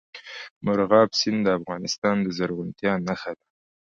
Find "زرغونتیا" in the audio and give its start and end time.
2.37-2.93